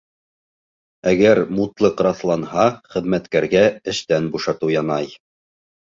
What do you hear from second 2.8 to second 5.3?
хеҙмәткәргә эштән бушатыу янай.